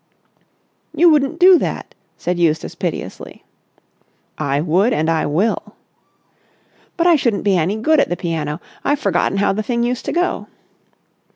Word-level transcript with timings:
"You 0.95 1.11
wouldn't 1.11 1.37
do 1.37 1.59
that!" 1.59 1.93
said 2.17 2.39
Eustace 2.39 2.73
piteously. 2.73 3.43
"I 4.35 4.59
would 4.59 4.93
and 4.93 5.07
will." 5.31 5.75
"But 6.97 7.05
I 7.05 7.15
shouldn't 7.15 7.43
be 7.43 7.55
any 7.55 7.75
good 7.75 7.99
at 7.99 8.09
the 8.09 8.17
piano. 8.17 8.59
I've 8.83 8.97
forgotten 8.97 9.37
how 9.37 9.53
the 9.53 9.61
thing 9.61 9.83
used 9.83 10.05
to 10.05 10.11
go." 10.11 10.47